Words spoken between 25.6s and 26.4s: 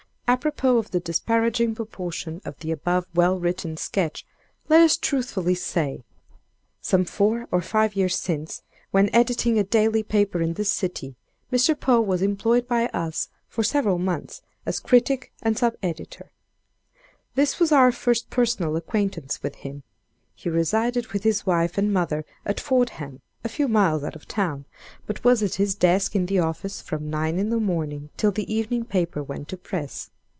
desk in the